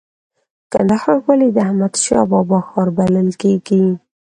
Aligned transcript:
کندهار 0.71 1.17
ولې 1.27 1.47
د 1.51 1.57
احمد 1.67 1.93
شاه 2.03 2.25
بابا 2.31 2.59
ښار 2.67 2.87
بلل 2.97 3.27
کیږي؟ 3.41 3.85